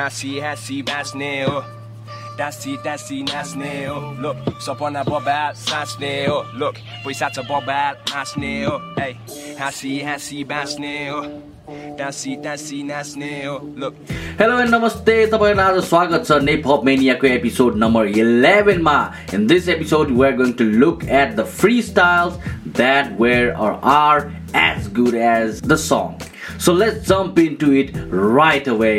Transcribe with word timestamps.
हाँसी 0.00 0.38
हाँसी 0.40 0.80
बाँच्ने 0.82 1.30
हो 1.42 1.60
डाँसी 2.38 2.76
डाँसी 2.84 3.22
नाच्ने 3.22 3.72
हो 3.84 3.96
लोक 4.22 4.36
सपना 4.64 5.02
बबाल 5.04 5.52
साँच्ने 5.60 6.12
हो 6.24 6.36
लोक 6.56 6.74
पैसा 7.04 7.28
छ 7.28 7.44
बबाल 7.44 7.94
नाच्ने 8.08 8.52
हो 8.64 8.76
ए 8.96 9.12
हाँसी 9.60 9.92
हाँसी 10.00 10.44
बाँच्ने 10.48 10.94
हो 11.08 11.20
डाँसी 11.98 12.36
डाँसी 12.40 12.82
नाच्ने 12.82 13.32
हो 13.44 13.58
लोक 13.76 13.96
हेलो 14.40 14.58
एन्ड 14.58 14.74
नमस्ते 14.74 15.16
तपाईँहरूलाई 15.26 15.72
आज 15.72 15.84
स्वागत 15.84 16.24
छ 16.24 16.40
नेपअप 16.42 16.84
मेनियाको 16.84 17.26
episode 17.26 17.76
number 17.78 18.06
इलेभेनमा 18.16 18.98
in 19.34 19.46
this 19.46 19.68
episode 19.76 20.10
we 20.12 20.26
are 20.26 20.36
going 20.36 20.52
to 20.58 20.64
look 20.80 21.04
at 21.04 21.34
the 21.36 21.44
freestyles 21.82 22.40
that 22.76 23.20
were 23.20 23.50
or 23.50 23.80
are 23.92 24.26
as 24.62 24.92
good 24.94 25.14
as 25.34 25.60
the 25.66 25.76
song 25.84 26.58
so 26.58 26.74
let's 26.74 27.08
jump 27.08 27.38
into 27.60 27.72
it 27.82 27.92
right 28.14 28.68
away 28.68 28.96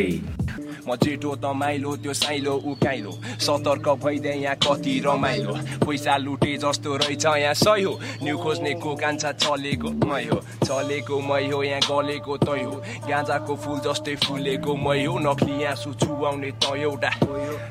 म 0.92 0.96
जेठो 1.00 1.36
तमाइलो 1.40 1.96
त्यो 2.04 2.14
साइलो 2.14 2.54
उकाइलो 2.68 3.12
सतर्क 3.40 3.88
भइदिए 4.04 4.34
यहाँ 4.44 4.56
कति 4.60 5.00
रमाइलो 5.06 5.54
पैसा 5.88 6.18
लुटे 6.18 6.58
जस्तो 6.60 6.96
रहेछ 7.00 7.26
यहाँ 7.26 7.54
सही 7.56 7.84
हो। 7.84 7.94
न्यु 8.24 8.38
खोज्नेको 8.38 8.96
कान्छा 9.00 9.32
चलेको 9.40 9.90
मै 10.04 10.24
हो। 10.28 10.40
चलेको 10.68 11.20
मै 11.24 11.48
हो 11.48 11.64
यहाँ 11.64 11.80
गलेको 11.88 12.38
तै 12.44 12.64
हो। 12.64 12.76
गाँजाको 13.08 13.56
फुल 13.56 13.80
जस्तै 13.88 14.16
फुलेको 14.26 14.76
मै 14.76 15.06
हो। 15.06 15.18
नक्ली 15.24 15.64
आँसु 15.64 15.94
छुवाउने 16.04 16.52
त 16.60 16.76
एउटा 16.76 17.12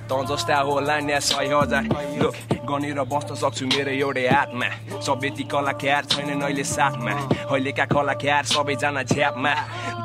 त 0.08 0.10
जस्ता 0.30 0.56
होला 0.64 0.96
यहाँ 1.04 1.20
सय 1.20 1.52
हजार। 1.52 1.84
गनेर 2.70 3.00
बस्न 3.12 3.34
सक्छु 3.36 3.66
मेरो 3.66 3.92
एउटै 4.00 4.26
हातमा। 4.32 4.68
सबै 5.04 5.30
कलाकार 5.52 6.04
छैनन् 6.08 6.42
अहिले 6.42 6.64
साथमा। 6.64 7.12
अहिलेका 7.52 7.84
कलाकार 7.92 8.44
सबैजना 8.48 9.02
झ्यापमा। 9.12 9.52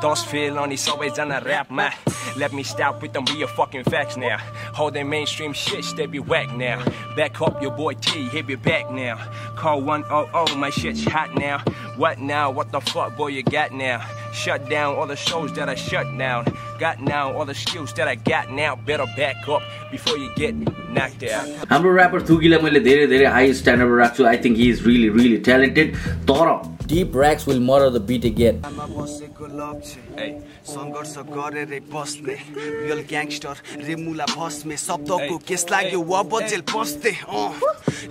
दस 0.04 0.20
फेल 0.28 0.56
अनि 0.60 0.76
सबैजना 0.76 1.38
ऱ्यापमा। 1.46 1.88
Let 2.37 2.53
me 2.53 2.63
stop 2.63 3.01
with 3.01 3.13
them 3.13 3.25
real 3.33 3.47
fucking 3.47 3.83
facts 3.85 4.17
now. 4.17 4.37
All 4.77 4.91
that 4.91 5.03
mainstream 5.03 5.53
shit, 5.53 5.85
they 5.95 6.05
be 6.05 6.19
whack 6.19 6.51
now. 6.53 6.83
Back 7.15 7.41
up 7.41 7.61
your 7.61 7.71
boy 7.71 7.93
T, 7.95 8.27
hit 8.29 8.47
me 8.47 8.55
back 8.55 8.91
now. 8.91 9.17
Call 9.55 9.81
100, 9.81 10.55
my 10.57 10.69
shit's 10.69 11.03
hot 11.03 11.35
now. 11.35 11.59
What 11.97 12.19
now? 12.19 12.49
What 12.49 12.71
the 12.71 12.81
fuck, 12.81 13.17
boy, 13.17 13.27
you 13.27 13.43
got 13.43 13.71
now? 13.73 14.01
Shut 14.33 14.69
down 14.69 14.95
all 14.95 15.07
the 15.07 15.15
shows 15.15 15.53
that 15.53 15.67
I 15.69 15.75
shut 15.75 16.07
down. 16.17 16.45
Got 16.79 17.01
now 17.01 17.33
all 17.33 17.45
the 17.45 17.53
skills 17.53 17.93
that 17.93 18.07
I 18.07 18.15
got 18.15 18.49
now. 18.49 18.75
Better 18.75 19.05
back 19.17 19.47
up 19.47 19.61
before 19.91 20.17
you 20.17 20.33
get 20.35 20.55
knocked 20.95 21.23
out. 21.23 21.45
हाम्रो 21.69 21.93
rapper 21.95 22.21
थुकीलाई 22.29 22.59
मैले 22.63 22.79
धेरै 22.87 23.07
धेरै 23.07 23.25
high 23.35 23.53
स्ट्यान्डर्डमा 23.61 23.97
राख्छु 24.03 24.25
I 24.31 24.37
think 24.43 24.57
he 24.57 24.69
is 24.71 24.87
really 24.87 25.09
really 25.19 25.37
talented 25.47 25.95
तर 26.31 26.47
Deep 26.92 27.16
Rax 27.16 27.48
will 27.48 27.60
murder 27.70 27.88
the 27.90 28.02
beat 28.08 28.24
again 28.32 28.62
आमा 28.66 28.86
बसेको 28.96 29.46
लक्ष्य 29.60 30.06
Hey. 30.16 30.32
सङ्घर्ष 30.66 31.12
गरेरै 31.28 31.78
बस्ने 31.92 32.34
रियल 32.82 33.00
ग्याङ्स्टर 33.10 33.56
रेमुला 33.86 34.26
भस्मे 34.30 34.76
शब्दको 34.84 35.36
केस 35.48 35.64
लाग्यो 35.70 36.00
वा 36.10 36.20
बजेल 36.32 36.62
paste 36.72 37.12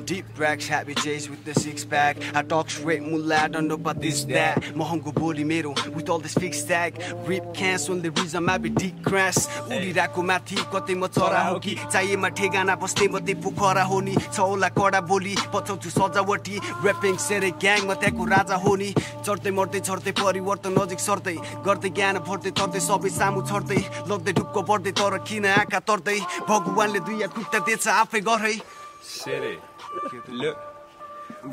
Deep 0.10 0.26
Backs 0.38 0.68
heavy 0.70 0.94
chase 0.96 1.28
with 1.30 1.42
the 1.48 1.58
six 1.60 1.86
bag 1.94 2.22
I 2.36 2.44
talk 2.52 2.70
straight 2.70 3.04
मुला 3.06 3.40
don't 3.56 3.72
know 3.72 3.78
about 3.82 4.02
this 4.04 4.22
that 4.32 4.68
महँगो 4.78 5.12
बोली 5.18 5.44
मेरो 5.52 5.74
with 5.96 6.12
all 6.14 6.22
this 6.26 6.36
fixed 6.36 6.68
tag 6.70 7.02
rip 7.28 7.50
cancel 7.60 7.96
on 7.96 8.04
the 8.06 8.12
reason 8.20 8.52
I 8.54 8.58
be 8.58 8.74
deep 8.76 9.02
crash 9.10 9.42
उडिरहेको 9.66 10.24
माथि 10.30 10.58
कतै 10.76 10.96
म 10.96 11.12
चरा 11.18 11.42
हो 11.50 11.60
कि 11.66 11.76
चाहिएमा 11.82 12.30
ठेगाना 12.40 12.76
बस्ने 12.84 13.08
मध्ये 13.18 13.36
पोखरा 13.44 13.84
हो 13.92 14.00
नि 14.08 14.16
छ 14.22 14.40
होला 14.40 14.70
कडा 14.78 15.02
बोली 15.10 15.36
पछाउँछु 15.56 15.96
सजावटी 15.98 16.56
ऱ्यापिङ 16.62 17.18
सेरे 17.28 17.52
ग्याङ 17.66 17.82
म 17.90 18.00
त्यहाँको 18.00 18.30
राजा 18.36 18.62
हो 18.64 18.65
नि 18.82 18.90
चढ्दै 19.26 19.52
मर्दै 19.58 19.80
झर्दै 19.88 20.12
परिवर्तन 20.22 20.72
नजिक 20.80 21.00
सर्दै। 21.08 21.38
गर्दै 21.66 21.90
ज्ञान 21.98 22.16
भर्दै 22.28 22.52
तर्दै 22.60 22.82
सबै 22.90 23.10
सामु 23.20 23.40
छर्दै। 23.50 23.82
लग्दै 24.10 24.34
ढुक्क 24.40 24.56
बढ्दै 24.70 24.92
तर 25.00 25.14
किन 25.28 25.46
आँखा 25.46 25.80
तर्दै? 25.90 26.20
भगवान्ले 26.50 27.00
दुई 27.06 27.18
खुट्टा 27.36 27.60
दिएछ 27.66 27.86
आफै 28.02 28.20
गरै. 28.28 28.56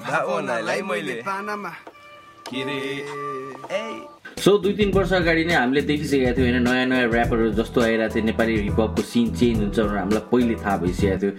भावनालाई 0.09 0.81
मैले 0.89 1.15
पानामा। 1.29 1.73
सो 4.43 4.51
दुई 4.59 4.73
तिन 4.79 4.91
वर्ष 4.93 5.13
अगाडि 5.13 5.45
नै 5.49 5.55
हामीले 5.55 5.83
देखिसकेका 5.91 6.33
थियौँ 6.37 6.47
होइन 6.49 6.59
नयाँ 6.69 6.87
नयाँ 6.93 7.07
ऱ्यापरहरू 7.13 7.51
जस्तो 7.61 7.79
आइरहेको 7.83 8.15
थियो। 8.15 8.25
नेपाली 8.27 8.53
हिपहपको 8.67 9.03
सिन 9.13 9.27
चेन्ज 9.39 9.59
हुन्छ 9.63 9.79
भनेर 9.79 9.99
हामीलाई 9.99 10.25
पहिले 10.33 10.55
थाहा 10.65 10.77
भइसकेको 10.83 11.19
थियो। 11.23 11.33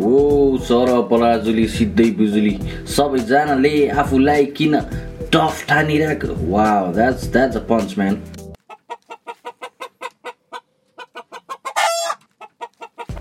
ओ 0.00 0.23
सर 0.58 1.00
पराजुली 1.10 1.66
सिधै 1.68 2.10
बिजुली। 2.18 2.54
सबैजनाले 2.90 3.74
आफूलाई 3.88 4.44
किन 4.58 4.78
टफ 5.32 5.64
ठानिरहेको? 5.68 6.34
वा 6.50 6.66
that's 6.94 7.26
that's 7.32 7.56
a 7.56 7.60
punch 7.70 7.94
man 7.98 8.22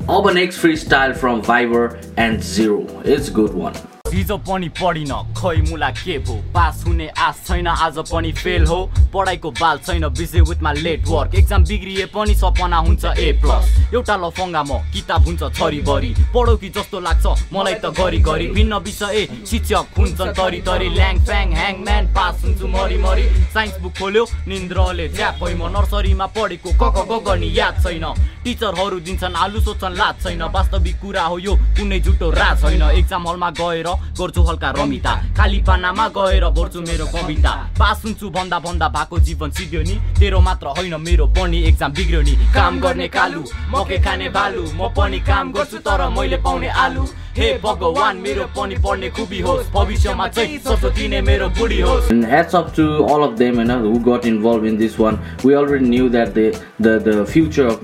अब 0.10 0.30
next 0.34 0.60
freestyle 0.78 1.14
from 1.16 1.42
Fiber 1.42 2.00
and 2.20 2.42
Zero 2.54 2.78
it's 3.06 3.32
good 3.36 3.52
one 3.56 3.74
हिजो 4.14 4.38
पनि 4.46 4.70
पढिन। 4.78 5.12
खै 5.34 5.58
मुला 5.70 5.90
के 5.98 6.18
भो? 6.26 6.36
पास 6.54 6.84
हुने 6.88 7.08
आश 7.18 7.36
छैन 7.48 7.68
आज 7.68 7.98
पनि 8.12 8.32
फेल 8.32 8.66
हो। 8.66 8.80
पढाइको 9.14 9.52
बाल 9.52 9.78
छैन 9.86 10.08
busy 10.10 10.42
with 10.42 10.62
my 10.62 10.82
late 10.86 11.08
work. 11.08 11.36
Exam 11.36 11.64
बिग्रिए 11.66 12.06
पनि 12.14 12.36
सपना 12.36 12.78
हुन्छ 12.78 13.06
ए 13.06 13.32
प्लस 13.42 13.94
एउटा 13.94 14.16
लफङ्गा 14.18 14.64
म 14.64 14.72
किताब 14.94 15.26
हुन्छ 15.26 15.42
छरिभरि 15.58 16.14
पढौ 16.34 16.56
कि 16.58 16.70
जस्तो 16.70 17.00
लाग्छ 17.00 17.26
मलाई 17.54 17.74
त 17.82 17.90
घरि 17.90 18.20
घरि। 18.20 18.48
भिन्न 18.54 18.74
विषय 18.86 19.26
शिक्षक 19.50 19.98
हुन्छन् 19.98 20.34
तरी 20.38 20.62
तरी। 20.62 20.90
ल्याङ 20.94 21.16
फ्याङ 21.26 21.54
ह्याङ 21.54 21.76
म्यान 21.86 22.06
पास 22.14 22.44
हुन्छु 22.46 22.68
मरि 22.68 22.98
मरि। 22.98 23.26
साइन्स 23.54 23.80
बुक 23.82 23.94
खोल्यो 23.98 24.24
निन्द्रले 24.48 25.08
ज्यापै 25.10 25.54
म। 25.54 25.74
नर्सरीमा 25.74 26.26
पढेको 26.38 26.70
क 26.70 26.84
ख 26.94 26.98
ग 27.10 27.12
गर्ने 27.26 27.50
याद 27.58 27.82
छैन। 27.84 28.06
टिचरहरू 28.44 29.00
दिन्छन् 29.00 29.36
आलु 29.36 29.60
सोध्छन् 29.66 29.98
लाज 29.98 30.16
छैन। 30.24 30.42
वास्तविक 30.54 30.96
कुरा 31.02 31.24
हो 31.24 31.38
यो 31.40 31.54
कुनै 31.78 32.00
झुटो 32.00 32.30
राज 32.30 32.62
छैन। 32.62 32.84
एक्जाम 33.02 33.28
हलमा 33.28 33.50
गएर 33.62 33.90
गर्छु 34.20 34.42
हल्का 34.44 34.70
रमिता। 34.78 35.14
खाली 35.38 35.60
पानामा 35.68 36.08
गएर 36.18 36.46
भर्छु 36.58 36.82
मेरो 36.82 37.06
कविता। 37.14 37.52
पास 37.80 38.02
हुन्छु 38.06 38.30
भन्दा 38.30 38.60
भन्दा 38.60 38.88
भएको 38.96 39.20
जीवन 39.20 39.50
सिध्यो 39.58 39.82
नि 39.82 39.96
तेरो 40.20 40.40
मात्र 40.40 40.68
होइन 40.78 40.96
मेरो 41.02 41.26
पनि 41.38 41.64
एक्जाम 41.70 41.92
बिग्रियो 41.94 42.22
नि 42.22 42.34
काम 42.54 42.80
गर्ने 42.82 43.08
कालु 43.08 43.42
मकै 43.74 43.98
खाने 44.06 44.30
बालु। 44.30 44.64
म 44.76 44.94
पनि 44.98 45.20
काम 45.28 45.52
गर्छु 45.54 45.78
तर 45.88 46.10
मैले 46.16 46.38
पाउने 46.46 46.70
आलु। 46.86 47.06
हे 47.34 47.48
भगवान 47.64 48.18
मेरो 48.22 48.46
पनि 48.54 48.76
पढ्ने 48.86 49.10
खुबी 49.10 49.40
होस्। 49.42 49.70
भविष्यमा 49.74 50.28
चाहिँ 50.28 50.58
सरस्वती 50.60 51.08
नै 51.08 51.22
मेरो 51.22 51.50
बुढी 51.58 51.80
होस्। 51.82 52.12
Hats 52.30 52.54
up 52.54 52.74
to 52.76 53.06
all 53.06 53.24
of 53.24 53.38
them 53.38 53.58
you 53.58 53.66
know, 53.66 53.80
who 53.80 54.00
got 54.00 54.26
involved 54.26 54.66
in 54.66 54.78
this 54.78 55.00
one. 55.00 55.18
We 55.44 55.56
already 55.56 55.86
knew 55.86 56.10
that 56.10 56.34
the 56.34 56.54
the, 56.80 57.00
the 57.00 57.26
future 57.26 57.68
of 57.68 57.82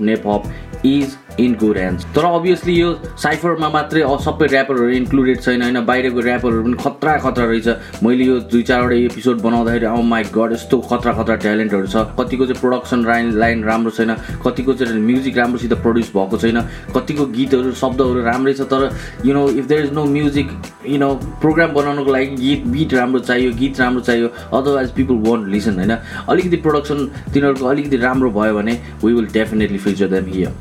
is 0.82 1.16
in 1.40 1.54
good 1.60 1.76
hands 1.78 2.04
तर 2.14 2.24
अभियसली 2.24 2.74
यो 2.74 2.92
साइफरमा 3.16 3.68
मात्रै 3.70 4.02
सबै 4.24 4.46
ऱ्यापरहरू 4.46 4.88
इन्क्लुडेड 4.90 5.40
छैन 5.40 5.62
होइन? 5.62 5.80
बाहिरको 5.84 6.20
ऱ्यापरहरू 6.20 6.62
पनि 6.64 6.76
खतरा 6.82 7.16
खतरा 7.18 7.44
रहेछ। 7.44 8.02
मैले 8.02 8.24
यो 8.24 8.38
दुई 8.50 8.62
चारवटा 8.62 8.96
एपिसोड 8.96 9.40
बनाउँदाखेरि 9.42 9.86
औ 9.86 10.02
माई 10.02 10.24
गड 10.34 10.52
यस्तो 10.52 10.80
खतरा 10.90 11.12
खतरा 11.12 11.36
ट्यालेन्टहरू 11.44 11.86
छ। 11.86 11.96
कतिको 12.18 12.46
चाहिँ 12.46 12.60
प्रोडक्सन 12.60 13.04
लाइन 13.06 13.32
लाइन 13.38 13.64
राम्रो 13.64 13.90
छैन 13.90 14.14
कतिको 14.44 14.72
चाहिँ 14.74 15.00
म्युजिक 15.00 15.38
राम्रोसित 15.38 15.72
प्रड्युस 15.82 16.10
भएको 16.16 16.36
छैन 16.38 16.60
कतिको 16.96 17.26
गीतहरू 17.36 17.72
शब्दहरू 17.82 18.22
राम्रै 18.22 18.54
छ। 18.54 18.68
तर 18.70 18.90
you 19.26 19.34
know 19.34 19.48
if 19.50 19.66
there 19.66 19.84
is 19.84 19.92
no 19.92 20.04
music 20.04 20.48
you 20.86 20.98
know 20.98 21.14
programme 21.40 21.72
बनाउनुको 21.74 22.12
लागि 22.12 22.36
गीत 22.36 22.66
बिट 22.72 22.94
राम्रो 22.94 23.20
चाहियो 23.20 23.52
गीत 23.60 23.80
राम्रो 23.80 24.00
चाहियो। 24.00 24.28
अदरवाइज 24.52 24.90
पिपल 24.96 25.22
वन्ट 25.28 25.48
लिसन 25.48 25.74
होइन? 25.74 25.96
अलिकति 26.28 26.56
प्रोडक्सन 26.66 27.06
तिनीहरूको 27.34 27.66
अलिकति 27.66 27.96
राम्रो 27.96 28.30
भयो 28.30 28.54
भने 28.54 28.80
we 29.04 29.12
will 29.12 29.26
definitely 29.32 29.78
feature 29.78 30.08
them 30.08 30.32
here 30.32 30.52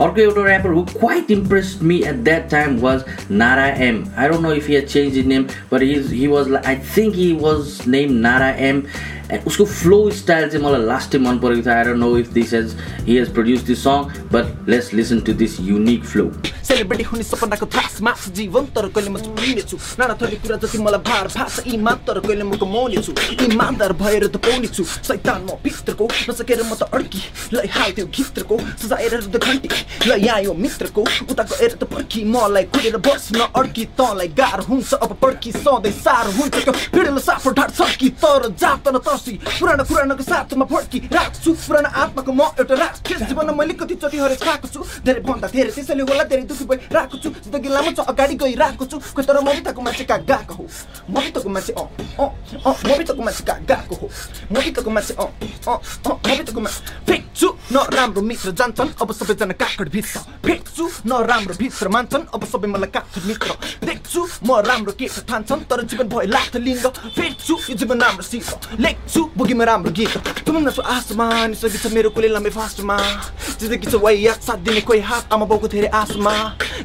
अर्को 0.00 0.20
एउटा 0.20 0.42
rapper 0.42 0.70
who 0.70 0.82
quite 0.90 1.30
impressed 1.30 1.82
me 1.82 1.96
at 2.02 2.16
that 2.24 2.48
time 2.50 2.78
was 2.80 3.04
Nara 3.30 3.66
M 3.86 4.02
I 4.16 4.28
don't 4.28 4.42
know 4.42 4.52
if 4.54 4.68
he 4.68 4.80
change 4.82 5.18
in 5.18 5.28
name 5.28 5.46
but 5.72 5.82
his 5.82 6.12
he 6.12 6.26
was 6.26 6.54
I 6.56 6.76
think 6.96 7.14
he 7.14 7.32
was 7.40 7.78
name 7.88 8.12
Nara 8.18 8.50
M 8.68 8.82
and 9.30 9.46
उसको 9.46 9.64
flow 9.64 9.98
style 10.12 10.48
चाहिँ 10.48 10.64
मलाई 10.64 10.86
last 10.86 11.16
मन 11.18 11.38
परेको 11.38 11.62
थियो 11.62 11.74
I 11.74 11.84
don't 11.84 11.98
know 11.98 12.16
if 12.18 12.32
this 12.32 12.54
has 12.54 12.76
he 13.00 13.18
has 13.18 13.34
produce 13.34 13.60
this 13.62 13.82
song 13.84 14.04
but 14.32 14.68
let's 14.68 14.92
listen 14.94 15.20
to 15.20 15.32
this 15.34 15.60
unique 15.60 16.04
flow 16.04 16.30
celebrity 16.70 17.04
हुने 17.04 17.22
सपनाको 17.24 17.66
थास 17.66 18.00
मास 18.06 18.28
जीवन 18.30 18.64
तर 18.70 18.86
कहिले 18.94 19.10
म 19.10 19.18
चुपिने 19.18 19.62
छु 19.66 19.76
नाना 19.98 20.14
थरी 20.14 20.36
कुरा 20.38 20.56
जति 20.62 20.78
मलाई 20.78 21.02
भार 21.02 21.26
भाष 21.34 21.58
इमान 21.66 21.96
तर 22.06 22.18
कहिले 22.22 22.44
म 22.46 22.54
कमाउने 22.62 23.02
छु 23.02 23.12
इमान्दार 23.44 23.92
भएर 23.98 24.26
त 24.30 24.36
पाउने 24.38 24.68
छु 24.70 24.84
सैतान 24.86 25.42
म 25.50 25.58
भित्रको 25.64 26.06
नसकेर 26.30 26.62
म 26.62 26.74
त 26.78 26.86
अड्की 26.94 27.22
लै 27.54 27.66
हाल्थ्यो 27.74 28.06
भित्रको 28.06 28.58
सजाएर 28.82 29.18
त 29.34 29.42
घन्टी 29.42 29.68
लै 30.06 30.28
आयो 30.30 30.54
मित्रको 30.54 31.02
उता 31.26 31.42
गएर 31.50 31.74
त 31.74 31.90
पर्खी 31.90 32.22
मलाई 32.30 32.64
कुरेर 32.70 32.96
बस्न 33.02 33.50
अड्की 33.50 33.84
तँलाई 33.98 34.28
गाह्रो 34.38 34.62
हुन्छ 34.70 34.94
अब 34.94 35.12
पर्खी 35.18 35.52
सधैँ 35.58 35.92
साह्रो 35.98 36.30
हुन्छ 36.38 36.54
त्यो 36.54 36.72
पिँढीलाई 36.94 37.24
साफो 37.26 37.50
ढाड 37.58 37.70
छड्की 37.74 38.08
तर 38.22 38.46
जात 38.62 38.88
न 38.94 39.02
तर्सी 39.02 39.34
पुरानो 39.58 39.84
पुरानोको 39.90 40.22
साथमा 40.22 40.64
फड्की 40.70 40.98
राख्छु 41.18 41.50
पुरानो 41.66 41.90
आत्माको 41.98 42.32
म 42.32 42.40
एउटा 42.62 42.74
राक्षस 42.78 43.26
जीवनमा 43.26 43.58
मैले 43.58 43.74
कति 43.74 43.94
चोटि 43.98 44.18
हरेस 44.22 44.42
खाएको 44.46 44.68
छु 44.70 44.80
धेरै 45.02 45.20
भन्दा 45.26 45.48
धेरै 45.50 45.70
त्यसैले 45.74 46.06
होला 46.06 46.24
धेरै 46.30 46.46
दुःख 46.46 46.59
खुसी 46.60 46.68
भइरहेको 46.68 47.16
छु 47.16 47.30
जिन्दगी 47.40 47.68
लामो 47.70 47.90
छ 47.92 48.00
अगाडि 48.06 48.34
गइरहेको 48.36 48.84
छु 48.84 48.98
खोइ 49.00 49.24
तर 49.24 49.40
म 49.40 49.48
बिताको 49.50 49.80
मान्छे 49.80 50.04
कहाँ 50.04 50.20
गएको 50.22 50.54
हो 50.54 50.64
म 51.08 51.16
बिताको 51.16 51.48
मान्छे 51.48 51.72
अँ 51.72 51.88
अँ 52.20 52.28
अँ 52.60 52.74
म 52.76 52.98
बिताको 52.98 53.22
मान्छे 53.22 53.44
कहाँ 53.44 53.64
गएको 53.64 53.94
हो 53.96 54.06
म 54.52 54.54
बिताको 54.60 54.90
मान्छे 54.90 55.14
अँ 55.14 55.28
अँ 55.64 55.78
अँ 56.04 56.16
म 56.20 56.36
बिताको 56.36 56.60
मान्छे 56.60 56.80
फेक्छु 57.08 57.48
नराम्रो 57.72 58.22
मित्र 58.22 58.50
जान्छन् 58.52 58.90
अब 59.00 59.12
सबैजना 59.12 59.54
काकड 59.54 59.88
भित्र 59.88 60.18
फेक्छु 60.44 60.84
नराम्रो 61.06 61.54
भित्र 61.56 61.88
मान्छन् 61.88 62.24
अब 62.34 62.44
सबै 62.44 62.68
मलाई 62.68 62.90
काठ 62.90 63.18
मित्र 63.24 63.48
देख्छु 63.80 64.20
म 64.44 64.60
राम्रो 64.60 64.92
के 64.92 65.08
छ 65.08 65.24
ठान्छन् 65.24 65.64
तर 65.64 65.84
जीवन 65.86 66.08
भयो 66.08 66.28
लाथ 66.28 66.56
लिङ्ग 66.58 66.86
फेर्छु 67.10 67.54
यो 67.70 67.76
जीवन 67.76 68.00
राम्रो 68.00 68.22
सिक 68.22 68.76
लेख्छु 68.80 69.20
बुगीमा 69.36 69.64
राम्रो 69.64 69.92
गीत 69.92 70.44
तुम 70.44 70.58
नछु 70.60 70.82
आसमा 70.84 71.26
निसकी 71.48 71.78
छ 71.78 71.92
मेरो 71.92 72.10
कुले 72.10 72.28
लामे 72.30 72.50
फास्टमा 72.50 72.96
जिन्दगी 73.56 73.86
छ 73.86 73.94
वाइ 73.96 74.18
याद 74.20 74.40
साथ 74.42 74.58
दिने 74.60 74.80
कोही 74.82 75.00
हात 75.00 75.32
आमा 75.32 75.46
बाउको 75.46 75.68
धेरै 75.68 75.88
आसमा 75.94 76.34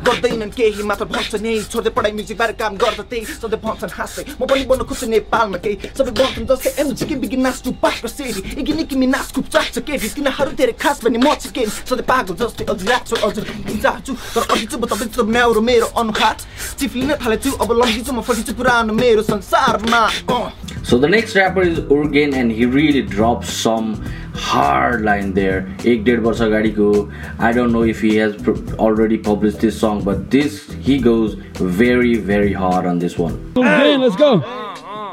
गर्दैनन् 0.07 0.51
केही 0.57 0.83
मात्र 0.83 1.05
भन्छन् 1.05 1.45
यही 1.45 1.63
छोड्दै 1.73 1.91
पढाइ 1.97 2.11
म्युजिकबारे 2.17 2.53
काम 2.61 2.73
गर्दा 2.83 3.03
त्यही 3.11 3.25
सधैँ 3.41 3.59
भन्छन् 3.65 3.95
हाँस्दै 3.97 4.23
म 4.39 4.45
पनि 4.45 4.63
बन्न 4.69 4.83
खोज्छु 4.89 5.07
नेपालमा 5.15 5.57
केही 5.65 5.75
सबै 5.97 6.11
भन्छन् 6.19 6.47
जस्तै 6.49 6.71
एमजिकी 6.81 7.15
बिगी 7.23 7.37
नाच्नु 7.45 7.71
पाएको 7.83 8.07
सेरी 8.07 8.41
इगी 8.61 8.73
निकी 8.79 8.95
मि 8.95 9.07
नाच 9.13 9.27
खुब 9.35 9.45
चाख्छ 9.53 9.75
केटी 9.87 10.07
तिनीहरू 10.15 10.51
धेरै 10.59 10.75
खास 10.77 11.03
भने 11.05 11.19
म 11.19 11.33
चाहिँ 11.35 11.53
केही 11.55 11.69
सधैँ 11.89 12.07
पागल 12.11 12.33
जस्तै 12.41 12.63
अझै 12.71 12.85
राख्छु 12.91 13.15
अझ 13.25 13.37
चाहन्छु 13.83 14.13
तर 14.35 14.43
अघि 14.53 14.65
चाहिँ 14.65 14.81
बताउँदैछु 14.83 15.21
न्याउरो 15.35 15.61
मेरो 15.61 15.87
अनुहार 16.01 16.35
चिफ्लिन 16.79 17.11
थालेछु 17.23 17.49
अब 17.63 17.71
लम्बिछु 17.81 18.11
म 18.13 18.21
फटिन्छु 18.27 18.53
पुरानो 18.59 18.93
मेरो 18.93 19.21
संसारमा 19.31 20.01
So 20.85 20.99
the 20.99 21.09
next 21.09 21.35
rapper 21.35 21.63
is 21.63 21.79
Urgen 21.89 22.35
and 22.35 22.51
he 22.51 22.65
really 22.65 23.01
drops 23.01 23.49
some 23.49 23.87
hard 24.35 25.01
line 25.01 25.33
there. 25.33 25.59
एक 25.85 26.03
डेढ 26.03 26.19
वर्ष 26.23 26.41
अगाडिको 26.41 26.89
I 27.39 27.51
don't 27.53 27.71
know 27.71 27.83
if 27.83 28.01
he 28.01 28.15
has 28.17 28.35
pr- 28.47 28.75
already 28.87 29.17
published 29.17 29.59
this 29.59 29.79
song 29.79 30.03
but 30.03 30.29
this 30.31 30.59
he 30.87 30.97
goes 30.99 31.35
very 31.59 32.15
very 32.31 32.53
hard 32.53 32.85
on 32.85 32.99
this 32.99 33.17
one. 33.17 33.37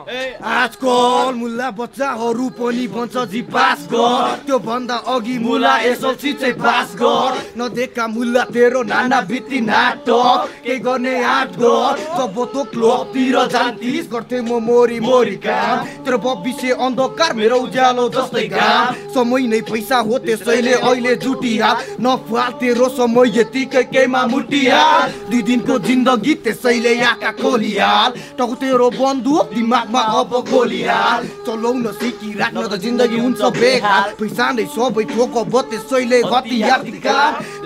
आजकल 0.02 1.34
मुला 1.37 1.70
बच्चाहरू 1.70 2.49
पनि 2.58 2.87
भन्छ 2.88 3.16
जी 3.31 3.43
pass 3.49 3.87
गर। 3.93 4.43
त्यो 4.46 4.58
भन्दा 4.58 4.96
अघि 5.14 5.37
मुला 5.38 5.76
एसएलसी 5.90 6.32
चाहिँ 6.32 6.54
पास 6.54 6.94
गर। 6.96 7.38
नदेखा 7.58 8.06
मुला 8.06 8.44
तेरो 8.52 8.82
नाना 8.82 9.20
बित्ती 9.31 9.60
नाटक। 9.62 10.49
के 10.64 10.78
गर्ने 10.78 11.14
आँट 11.25 11.50
गर। 11.56 11.99
जब 12.19 12.37
तँ 12.54 12.64
क्लबतिर 12.72 13.37
जान्थिस 13.52 14.06
गर्थे 14.12 14.40
म 14.43 14.58
मोरी 14.62 14.99
मोरी 15.00 15.37
काम। 15.46 15.84
तेरो 16.04 16.19
भविष्य 16.19 16.72
अन्धकार 16.82 17.34
मेरो 17.34 17.56
उज्यालो 17.62 18.08
जस्तै 18.08 18.46
घाम। 18.49 18.94
समय 19.14 19.46
नै 19.46 19.60
पैसा 19.70 19.99
हो 20.00 20.19
त्यसैले 20.19 20.72
अहिले 20.72 21.14
जुटिहाल 21.22 21.76
नफाल 22.02 22.50
तेरो 22.60 22.88
समय 22.99 23.38
यतिकै 23.38 23.82
केमा 23.93 24.26
मुटिहाल 24.26 25.10
दुई 25.31 25.43
दिनको 25.43 25.78
जिन्दगी 25.87 26.34
त्यसैले 26.44 26.93
आँखा 27.02 27.31
खोलिहाल 27.40 28.10
टाउको 28.38 28.54
तेरो 28.62 28.88
बन्दुक 28.90 29.54
दिमागमा 29.92 30.20
अब 30.20 30.32
गोलिहाल 30.48 31.22
चलाउन 31.44 31.86
सिकिराख्न 32.00 32.64
त 32.64 32.72
जिन्दगी 32.80 33.18
हुन्छ 33.20 33.42
बेकार। 33.52 34.16
पैसा 34.16 34.46
नै 34.56 34.64
सबै 34.72 35.04
ठोक 35.12 35.36
अब 35.36 35.54
त्यसैले 35.68 36.18
हतियार 36.32 36.80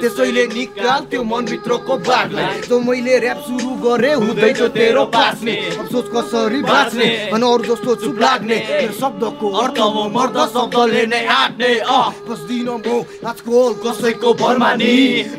त्यसैले 0.01 0.45
निकाल 0.51 1.01
त्यो 1.07 1.23
मनभित्रको 1.23 1.95
बाघलाई 2.03 2.67
जो 2.67 2.77
मैले 2.83 3.15
ऱ्याप 3.23 3.39
सुरु 3.47 3.71
गरे 3.79 4.13
हुँदैछ 4.19 4.61
तेरो 4.75 5.05
बाँच्ने 5.15 5.55
अफसोस 5.79 6.07
कसरी 6.15 6.61
बाँच्ने? 6.67 7.09
अनि 7.31 7.47
अरू 7.47 7.65
जस्तो 7.71 7.95
चुप 8.03 8.17
लाग्ने। 8.19 8.59
शब्दको 9.01 9.47
अर्थ 9.63 9.79
म 9.79 9.97
मर्द 10.11 10.39
शब्दले 10.55 11.05
नै 11.07 11.23
आँट्ने। 11.31 11.71
बस्दिन 12.27 12.69
म। 12.69 12.87
आजकल 13.23 13.73
कसैको 13.87 14.31
भरमा 14.35 14.73
नि 14.75 14.93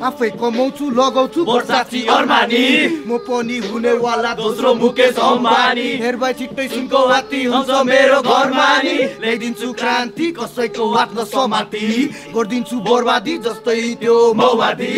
आफै 0.08 0.30
कमाउँछु 0.40 0.86
लगाउँछु 0.96 1.42
वर्षाची 1.52 2.00
अर्मानी। 2.16 2.64
म 3.08 3.18
पनि 3.28 3.58
हुनेवाला 3.68 4.32
दोस्रो 4.40 4.74
मुकेश 4.82 5.16
अम्बानी। 5.20 5.88
हेरबाई 6.04 6.34
छिट्टै 6.40 6.68
सुनको 6.78 7.00
हात्ती 7.10 7.44
हुन्छ 7.50 7.70
मेरो 7.90 8.22
घरमा 8.22 8.70
नि 8.86 8.98
ल्याइदिन्छु 9.18 9.68
क्रान्ति 9.74 10.26
कसैको 10.38 10.86
हात 10.94 11.10
समाति। 11.34 11.88
गरिदिन्छु 12.30 12.78
बर्बादी 12.86 13.38
जस्तै 13.46 13.82
त्यो 13.98 14.18
माओवादी। 14.38 14.90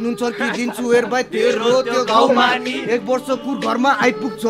नुन 0.00 0.14
चर्किदिन्छु 0.16 0.84
हेरबाई 0.92 1.22
तेरो 1.28 1.72
त्यो 1.84 2.04
गाउँमा 2.08 2.48
नि 2.64 2.74
एक 2.88 3.02
वर्ष 3.04 3.28
कुर 3.44 3.56
घरमा 3.68 3.90
आइपुग्छ 4.04 4.44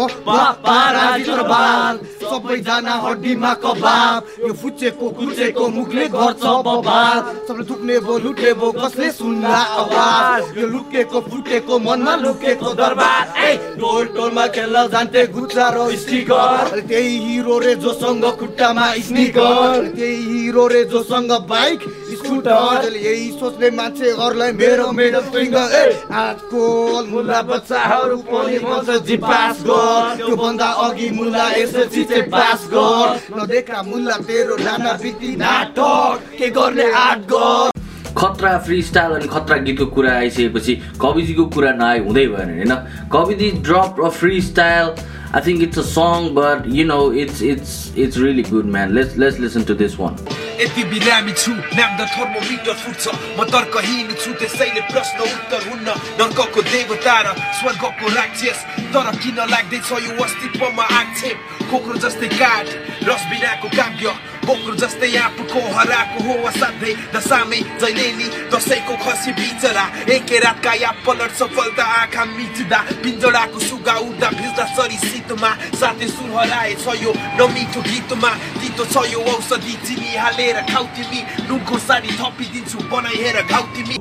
सबैजना 2.27 2.95
हड्डीमा 3.03 3.53
कबाब। 3.65 4.23
यो 4.47 4.53
फुचेको 4.63 5.07
कुचेको 5.19 5.69
मुखले 5.69 6.07
गर्छ 6.15 6.45
बबाल। 6.67 7.19
सबले 7.49 7.65
थुक्ने 7.67 7.99
भो 8.07 8.19
लुटे 8.25 8.53
भो 8.63 8.71
कसले 8.79 9.11
सुन्ला 9.11 9.59
आवाज? 9.83 10.43
यो 10.59 10.67
लुकेको 10.71 11.21
फुटेको 11.27 11.79
मनमा 11.83 12.15
लुकेको 12.23 12.71
दरबार। 12.79 13.25
ए 13.43 13.51
टोल 13.75 14.05
टोलमा 14.15 14.47
खेल्न 14.55 14.87
जान्थे 14.95 15.27
गुच्चा 15.35 15.67
र 15.75 15.91
स्टिकर। 15.97 16.76
त्यही 16.81 17.17
हिरो 17.19 17.59
रे 17.59 17.75
जोसँग 17.75 18.25
खुट्टामा 18.39 18.87
स्निकर। 19.07 19.93
त्यही 19.97 20.17
हिरो 20.33 20.67
रे 20.67 20.85
जोसँग 20.85 21.33
बाइक 21.49 21.81
स्कुटर। 22.17 22.97
यही 22.97 23.31
सोच्ने 23.31 23.71
मान्छेहरूलाई 23.71 24.53
मेरो 24.53 24.91
मेरो 24.93 25.21
फिङ्गर। 25.21 25.75
ए 25.75 25.85
आजको 26.13 26.63
मुला 27.07 27.41
बच्चाहरू 27.43 28.17
पनि 28.29 28.59
भन्छ 28.59 29.03
जी 29.07 29.17
पास 29.17 29.63
गर। 29.63 30.17
त्यो 30.17 30.37
भन्दा 30.37 30.67
अघि 30.67 31.11
मुला 31.11 31.49
एसएलसी 31.63 32.05
चाहिँ 32.05 32.23
पास 32.31 32.69
गर। 32.73 33.21
नदेखा 33.37 33.83
मुला 33.83 34.17
तेरो 34.27 34.57
नाना 34.57 34.93
बित्ती 35.03 35.37
नाटक। 35.37 36.37
के 36.39 36.51
गर्ने 36.51 36.93
आठ 36.93 37.19
गर। 37.33 37.71
खतरा 38.17 38.59
फ्री 38.59 38.81
स्टाइल 38.83 39.13
अनि 39.13 39.27
खतरा 39.29 39.57
गीतको 39.57 39.87
कुरा 39.87 40.13
आइसकेपछि 40.13 40.75
कविजीको 41.01 41.45
कुरा 41.47 41.73
नआए 41.73 41.99
हुँदै 41.99 42.27
भएन 42.27 42.51
होइन? 42.51 42.73
कविजी 43.13 43.51
drop 43.67 44.01
a 44.05 44.09
freestyle 44.41 44.87
I 45.35 45.41
think 45.47 45.63
it's 45.63 45.79
a 45.79 45.83
song 45.91 46.29
but 46.35 46.67
you 46.75 46.85
know 46.87 47.01
it's 47.23 47.43
it's 47.45 47.77
it's 47.99 48.19
really 48.19 48.43
good 48.49 48.67
man 48.73 48.95
let's 48.95 49.17
let's 49.19 49.41
listen 49.41 49.65
to 49.65 49.75
this 49.77 49.99
one 50.01 50.17
यति 50.61 50.85
बिरामी 50.91 51.33
छु 51.35 51.53
नाम 51.53 51.97
द 51.97 52.07
थर्मोमिटर 52.13 52.75
फुट्छ 52.77 53.09
म 53.09 53.45
तर्कहीन 53.49 54.15
छु 54.17 54.33
त्यसैले 54.41 54.81
प्रश्न 54.93 55.21
उत्तर 55.27 55.69
हुन्न 55.69 55.97
नर्कको 56.21 56.63
देवता 56.69 57.17
र 57.21 57.35
स्वर्गको 57.59 58.15
राक्षस 58.15 58.65
तर 58.95 59.11
किन 59.19 59.45
लाग्दैछ 59.51 59.93
यो 60.01 60.17
अस्तित्वमा 60.25 60.89
आक्षेप 61.01 61.56
कोक्रो 61.71 61.97
जस्तै 62.05 62.29
काठ 62.41 62.67
रस 63.09 63.23
बिनाको 63.31 63.69
काव्य 63.77 64.09
कोक्रो 64.47 64.75
जस्तै 64.83 65.11
आफूको 65.19 65.61
हराएको 65.77 66.19
हो 66.27 66.35
असाध्यै 66.49 66.93
दशामै 67.15 67.61
जहिले 67.81 68.09
नि 68.19 68.27
दसैँको 68.53 68.95
खसी 69.05 69.31
बिचरा 69.39 69.85
एकै 70.17 70.39
रातका 70.45 70.73
या 70.83 70.91
पलट 71.07 71.33
सफलता 71.41 71.85
आँखा 72.01 72.25
मिच्दा 72.37 72.79
पिन्जडाको 73.03 73.59
सुगा 73.69 73.95
उड्दा 74.07 74.29
भिज्दा 74.39 74.65
सरी 74.77 74.99
शीतमा 75.07 75.51
साथै 75.81 76.09
सुर 76.15 76.31
हराएछ 76.37 76.87
यो 77.03 77.11
नमिठो 77.39 77.81
गीतमा 77.89 78.31
तितो 78.61 78.85
छ 78.93 78.95
यो 79.15 79.21
औषधि 79.35 79.75
चिनी 79.87 80.11
हालेर 80.23 80.61
खाउ 80.71 80.85
तिमी 80.95 81.21
नुनको 81.49 81.77
साडी 81.89 82.11
थपिदिन्छु 82.21 82.79
बनाइ 82.93 83.17
हेर 83.25 83.39
घाउ 83.51 83.65
तिमी। 83.75 83.95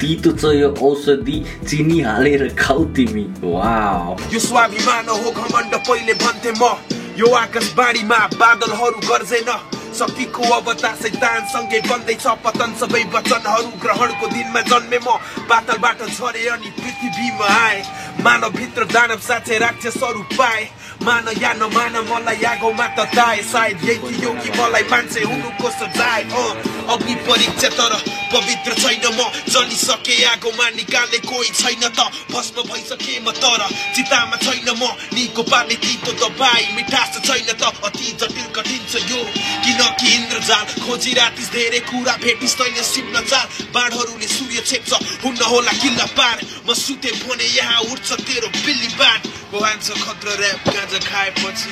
तितो 0.00 0.30
छ 0.32 0.44
औषधि 0.84 1.36
चिनी 1.68 2.00
हालेर 2.00 2.42
खाऊ 2.58 2.84
तिमी। 2.96 3.24
वाव 3.44 4.16
यो 4.32 4.40
स्वाभिमान 4.40 5.08
हो 5.08 5.30
घमण्ड 5.32 5.74
पहिले 5.88 6.14
भन्थे 6.20 6.52
म 6.60 6.76
यो 7.18 7.28
आकाशवाणीमा 7.34 8.18
बादलहरू 8.36 9.00
गर्जेन। 9.08 9.50
शक्तिको 9.96 10.42
अवतार 10.54 10.94
सैतानसँगै 11.02 11.80
बन्दैछ 11.88 12.26
पतन 12.44 12.72
सबै 12.80 13.02
वचनहरू 13.14 13.70
ग्रहणको 13.80 14.26
दिनमा 14.28 14.60
जन्मे 14.68 14.98
म। 15.00 15.16
पातलबाट 15.48 16.00
झरे 16.12 16.44
अनि 16.52 16.70
पृथ्वीमा 16.76 17.48
आए। 17.48 17.78
मानव 18.20 18.50
भित्र 18.52 18.84
दानव 18.92 19.20
साँच्चै 19.28 19.58
राक्षसहरू 19.64 20.22
पाए। 20.36 20.68
मान 21.04 21.32
या 21.40 21.52
नमान 21.56 21.96
मलाई 22.12 22.44
आगोमा 22.52 22.86
त 22.92 23.08
दाए। 23.16 23.40
सायद 23.48 23.88
यही 23.88 24.12
थियो 24.12 24.32
कि 24.44 24.50
मलाई 24.60 24.84
मान्छे 24.92 25.24
हुनुको 25.24 25.70
सजाय। 25.80 26.22
अँ 26.36 26.48
अग्नि 26.92 27.14
परीक्षा 27.24 27.68
तर 27.80 27.92
पवित्र 28.32 28.74
छैन 28.82 29.06
म। 29.14 29.20
जलिसके 29.48 30.16
आगोमा 30.24 30.68
निकाल्ने 30.76 31.18
कोही 31.26 31.50
छैन 31.50 31.84
त। 31.88 32.10
भस्म 32.32 32.62
भइसके 32.70 33.18
म 33.20 33.30
तर। 33.32 33.62
चितामा 33.96 34.36
छैन 34.36 34.68
म। 34.70 34.82
निको 35.14 35.42
पार्ने 35.42 35.74
तितो 35.84 36.12
दबाई 36.20 36.64
मिठास 36.76 37.20
छैन 37.26 37.48
त। 37.52 37.62
अति 37.84 38.06
जटिल 38.20 38.48
कठिन 38.56 38.82
छ 38.90 38.94
यो। 39.10 39.20
किनकि 39.64 40.14
इन्द्रजाल 40.14 40.64
खोजी 40.84 41.12
रातिस 41.14 41.48
धेरै 41.52 41.80
कुरा 41.90 42.14
भेटिस 42.24 42.54
तैले 42.58 42.82
सिम्न 42.82 43.20
चाल। 43.30 43.46
बाढहरूले 43.74 44.28
सूर्य 44.28 44.60
छेप्छ 44.66 44.92
हुन्न 45.24 45.42
होला 45.52 45.72
किल्ला 45.82 46.06
पार। 46.18 46.36
म 46.68 46.74
सुते 46.74 47.10
भने 47.22 47.46
यहाँ 47.56 47.80
उठ्छ 47.92 48.12
तेरो 48.26 48.48
बिल्ली 48.48 48.88
बाट 48.98 49.26
बहान्छ 49.52 49.86
खत्र 50.02 50.28
ऱ्याप 50.40 50.68
गाँजा 50.68 50.98
खाएपछि। 51.06 51.70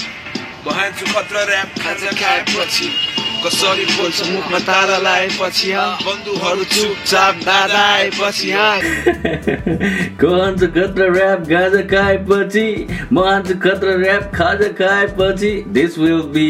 बहान्छ 0.64 0.98
खत्र 1.12 1.36
ऱ्याप 1.50 1.78
गाँजा 1.78 2.12
खाएपछि। 2.20 3.13
कसरी 3.44 3.84
बोल्छ 3.86 4.26
मुखमा 4.26 4.58
तारा 4.64 4.96
लाएपछि 4.98 5.72
बन्धुहरू 6.00 6.64
चुपचाप 6.66 7.34
दादा 7.44 7.80
आएपछि 7.86 8.52
कहन्छ 10.20 10.62
खतरा 10.70 11.06
ऱ्याप 11.12 11.40
गाजा 11.48 11.82
खाएपछि 11.90 12.64
म 13.12 13.24
हान्छु 13.26 13.54
खतरा 13.60 13.98
ऱ्याप 14.00 14.32
खाजा 14.34 14.68
खाएपछि 14.80 15.52
this 15.70 15.98
will 15.98 16.22
be 16.32 16.48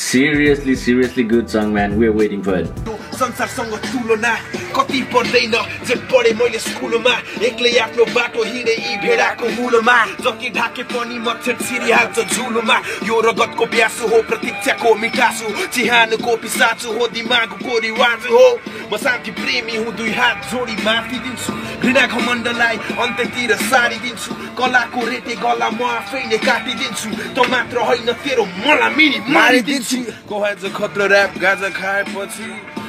seriously 0.00 0.76
seriously 0.78 1.24
good 1.34 1.46
song 1.56 1.72
man 1.74 1.98
we 1.98 2.06
are 2.06 2.16
waiting 2.16 2.42
for 2.42 2.98
संसारसँग 3.20 3.74
तुलना 3.84 4.34
कति 4.76 5.00
पर्दैन 5.12 5.54
जे 5.84 5.94
पढे 6.08 6.32
मैले 6.34 6.58
स्कुलमा 6.60 7.14
एक्लै 7.44 7.76
आफ्नो 7.78 8.04
बाटो 8.14 8.42
हिँडे 8.44 8.74
यी 8.76 8.96
भेडाको 9.02 9.48
मुलमा 9.56 9.96
जति 10.20 10.50
ढाके 10.56 10.82
पनि 10.88 11.18
मच्छर 11.20 11.56
छिरिहाल्छ 11.60 12.18
झुलुमा 12.26 12.76
यो 13.04 13.20
रगतको 13.20 13.66
ब्यासु 13.72 14.08
हो 14.08 14.22
प्रतीक्षाको 14.30 14.94
मिठासु 15.02 15.52
चिहानको 15.68 16.36
पिसाचु 16.42 16.92
हो 16.98 17.06
दिमागको 17.12 17.78
रिवाज 17.86 18.26
हो 18.32 18.44
म 18.92 18.96
शान्ति 18.96 19.30
प्रेमी 19.32 19.76
हुँ 19.76 19.94
दुई 19.96 20.12
हात 20.12 20.50
जोडी 20.50 20.76
माथि 20.84 21.18
दिन्छु 21.20 21.52
घृणा 21.82 22.06
घमण्डलाई 22.08 22.76
अन्त्यतिर 23.04 23.54
सारिदिन्छु 23.62 24.34
कलाको 24.58 25.06
रेटे 25.10 25.34
गला 25.44 25.70
म 25.70 25.82
आफै 25.92 26.24
नै 26.26 26.38
काटिदिन्छु 26.46 27.08
त 27.36 27.48
मात्र 27.52 27.86
होइन 27.88 28.12
तेरो 28.24 28.44
मलाई 28.58 28.94
मिनी 28.96 29.18
मारिदिन्छु 29.30 30.04
को 30.28 30.44
हान्छ 30.44 30.62
खतरो 30.78 31.06
ऱ्याप 31.10 31.38
गाजा 31.42 31.68
खाएपछि 31.80 32.79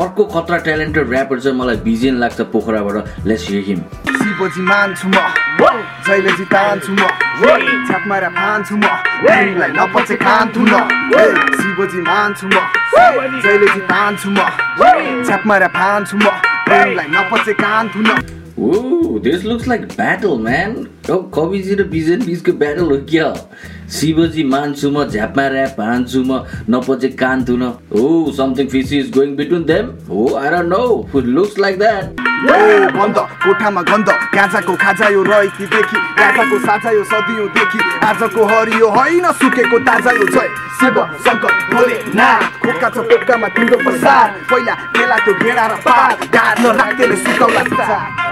अर्को 0.00 0.24
खतरा 0.24 0.56
ट्यालेन्टेड 0.66 1.12
ऱ्यापर 1.12 1.40
चाहिँ 1.40 1.56
मलाई 1.58 1.76
बिजेन 1.84 2.16
लाग्छ 2.20 2.40
पोखराबाट। 2.52 3.26
लेट्स 3.26 3.46
हिम 3.68 3.80
सिपोजी 4.20 4.62
मान्छु 4.62 5.08
म। 5.08 5.16
जहिले 6.06 6.32
जितान्छु 6.36 6.92
म। 6.92 7.00
छाप 7.88 8.04
मारा 8.08 8.28
फान्छु 8.36 8.76
म। 8.76 8.84
तिमीलाई 9.24 9.70
नपचे 9.78 10.16
खान्छु 10.24 10.60
न। 10.60 10.74
शिवजी 11.60 12.00
मान्छु 12.02 12.46
म। 12.46 12.56
जहिले 13.40 13.68
जितान्छु 13.74 14.28
म। 14.30 14.38
छाप 15.28 15.42
मारा 15.46 15.68
फान्छु 15.68 16.16
म। 16.16 16.26
तिमीलाई 16.68 17.08
नपचे 17.08 17.52
कान्छु 17.64 18.00
न। 18.00 18.41
This 18.54 19.44
looks 19.44 19.66
like 19.66 19.96
battle, 19.96 20.36
man. 20.38 20.88
Oh, 21.08 21.22
कविजी 21.32 21.74
र 21.74 21.84
बिजेन 21.88 22.24
बिचको 22.24 22.52
ब्याटल 22.52 22.90
हो 22.90 22.96
क्या? 23.08 23.32
शिवजी 23.90 24.42
मान्छु 24.44 24.90
म 24.90 25.04
झ्यापमा 25.08 25.44
ऱ्याप 25.48 25.80
हान्छु 25.80 26.20
म 26.24 26.44
नपचे 26.68 27.08
कान 27.16 27.44
थुन 27.48 27.62
ओ 27.92 28.32
something 28.36 28.68
fishy 28.68 28.98
is 28.98 29.10
going 29.12 29.34
between 29.36 29.62
them 29.64 29.86
हो 30.08 30.28
don't 30.28 30.68
know 30.68 31.20
looks 31.32 31.58
like 31.58 31.78
that 31.78 32.20
बन्द 32.96 33.18
कोठामा 33.44 33.82
गन्ध 33.88 34.08
गाजाको 34.36 34.74
खाजा 34.84 35.08
यो 35.08 35.22
रहितीदेखि 35.22 35.98
गाजाको 36.20 36.58
साझा 36.66 36.90
यो 36.90 37.04
सदियौँदेखि 37.12 37.78
आजको 38.08 38.44
हरियो 38.52 38.88
होइन 38.96 39.32
सुकेको 39.40 39.78
ताजा 39.88 40.12
यो 40.18 40.26
जय 40.34 40.48
शिव 40.80 40.96
शङ्कर 41.24 41.52
भोले 41.72 41.98
ना 42.16 42.28
खोका 42.64 42.88
छ 42.88 43.06
पोकामा 43.12 43.48
तिम्रो 43.56 43.78
प्रसार 43.84 44.28
पहिला 44.50 44.74
केला 44.96 45.16
त्यो 45.24 45.34
भेडा 45.40 45.66
र 45.66 45.80
पार 45.88 46.28
गाड्न 46.36 46.76
राख्दैले 46.80 47.16
सुकाउला 47.24 48.31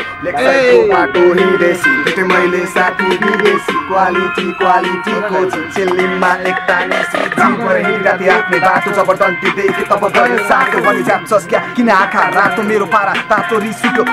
लेक्साइको 0.23 0.81
बाटो 0.87 1.21
हिँडेसी 1.33 1.91
भेटे 2.03 2.23
मैले 2.23 2.65
साथी 2.67 3.05
विदेशी 3.11 3.73
क्वालिटी 3.87 4.43
क्वालिटीको 4.59 5.39
चिल्लीमा 5.73 6.29
एकता 6.45 6.75
नेसी 6.85 7.21
जिउभर 7.31 7.77
हिँडिराथी 7.77 8.27
आफ्नै 8.29 8.59
बाटो 8.61 8.91
जब 8.97 9.09
डन्टी 9.21 9.49
देखे 9.57 9.83
तब 9.89 10.05
गयो 10.13 10.37
साटो 10.45 10.81
भने 10.85 11.03
जाप्छस् 11.03 11.47
क्या 11.49 11.59
किन 11.73 11.89
आँखा 11.91 12.27
रातो 12.37 12.63
मेरो 12.63 12.85
पारा 12.93 13.13
तातो 13.31 13.57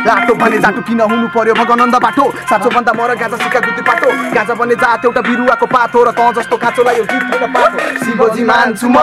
लाटो 0.08 0.34
भने 0.34 0.58
जाटो 0.58 0.80
किन 0.88 1.00
हुनु 1.02 1.28
पर्यो 1.36 1.54
भगनन्द 1.54 1.96
बाटो 2.00 2.24
साँचो 2.42 2.70
भन्दा 2.72 2.92
मर 2.96 3.14
गाजा 3.20 3.36
सिका 3.38 3.60
गुती 3.66 3.82
पाटो 3.84 4.08
गाजा 4.32 4.54
भने 4.54 4.74
जात 4.80 5.04
एउटा 5.04 5.20
बिरुवाको 5.28 5.66
पातो 5.68 6.04
र 6.04 6.16
त 6.16 6.32
जस्तो 6.34 6.56
काँचोलाई 6.56 6.96
यो 6.96 7.04
गीत 7.04 7.24
होइन 7.28 7.52
पातो 7.52 7.76
शिवजी 8.00 8.44
मान्छु 8.48 8.88
म 8.88 8.96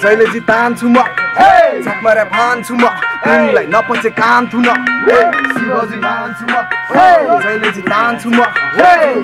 जहिले 0.00 0.32
जितान्छु 0.32 0.88
म 0.88 1.04
म 2.74 2.88
तिमीलाई 3.24 3.66
नपचे 3.68 4.10
कान्छु 4.14 4.58
न 4.60 4.68
शिवजी 5.54 5.96
मान्छु 6.14 6.46
म 6.46 6.54
जहिले 7.42 7.70
जितान्छु 7.76 8.28
म 8.30 8.38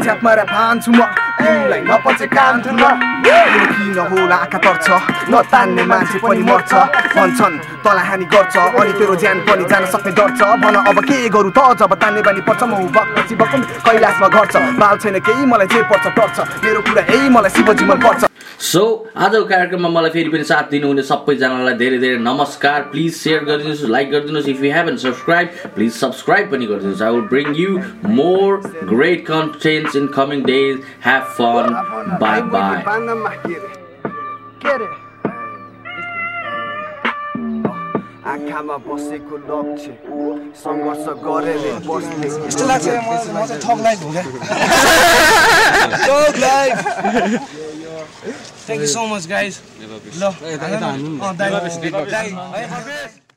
झ्यापमारा 0.02 0.44
भान्छु 0.50 0.90
म 0.92 1.00
तिमीलाई 1.38 1.80
नपचे 1.86 2.26
कान्छु 2.34 2.70
न 2.74 2.82
तिम्रो 3.24 3.64
किन 3.78 3.98
होला 4.10 4.36
आँखा 4.36 4.58
तर्छ 4.64 4.88
नतान्ने 5.30 5.82
मान्छे 5.90 6.18
पनि 6.18 6.42
मर्छ 6.50 6.72
भन्छन् 7.14 7.56
तँलाई 7.84 8.06
हानि 8.10 8.24
गर्छ 8.32 8.56
अनि 8.56 8.92
तेरो 8.98 9.14
ज्यान 9.22 9.38
पनि 9.46 9.64
जान 9.70 9.84
सक्ने 9.92 10.12
डर 10.18 10.30
छ 10.34 10.42
भन 10.62 10.76
अब 10.90 10.98
के 11.06 11.28
गरौँ 11.30 11.52
त 11.56 11.58
जब 11.78 11.94
तान्ने 12.02 12.22
बानी 12.26 12.40
पर्छ 12.48 12.62
म 12.66 12.74
भक्पछि 12.90 13.34
भकुम 13.38 13.60
कैलाशमा 13.86 14.28
गर्छ 14.34 14.54
बाल 14.80 14.96
छैन 14.98 15.18
केही 15.22 15.46
मलाई 15.46 15.66
जे 15.70 15.82
पर्छ 15.90 16.06
टर्छ 16.18 16.38
मेरो 16.64 16.80
कुरा 16.86 17.02
यही 17.06 17.28
मलाई 17.30 17.50
शिवजी 17.54 17.84
मन 17.86 17.98
पर्छ 18.02 18.29
सो 18.60 18.80
आजको 19.16 19.44
कार्यक्रममा 19.48 19.88
मलाई 19.88 20.10
फेरि 20.12 20.30
पनि 20.30 20.44
साथ 20.44 20.64
दिनुहुने 20.70 21.02
सबैजनालाई 21.10 21.74
धेरै 21.80 21.98
धेरै 21.98 22.18
नमस्कार। 22.24 22.80
प्लिज 22.92 23.12
सेयर 23.16 23.44
गरिदिनुहोस् 23.44 23.84
लाइक 23.90 24.10
गरिदिनुहोस्। 24.10 24.48
If 24.52 24.58
you 24.64 24.72
haven't 24.72 24.96
subscribe 25.04 25.48
please 25.74 25.92
subscribe 25.94 26.44
पनि 26.50 26.66
गरिदिनुहोस्। 26.70 27.02
I 27.02 27.10
will 27.14 27.24
bring 27.30 27.48
you 27.56 27.70
more 28.18 28.50
great 28.92 29.20
contents 29.28 29.96
in 29.96 30.06
coming 30.16 30.38
days 30.50 30.74
have 31.06 31.24
fun 31.38 31.66
bye 32.20 32.40
bye 32.52 32.76
आँखामा 38.30 38.76
बसेको 38.86 39.36
लक्ष्य 39.48 39.90
सङ्घर्ष 40.60 41.06
गरेर 41.24 41.64
बस्ने। 41.88 42.28
यस्तो 42.28 42.64
लाग्छ 42.68 42.86
म 42.86 43.10
म 43.32 43.36
चाहिँ 43.48 43.60
ठग 43.64 43.78
लाइफ 46.44 46.78
हो 48.00 49.22
क्या 49.26 49.40
ठग 51.70 52.12
लाइफ 52.12 52.68
थ्याङ्क 52.68 53.16
यू 53.16 53.29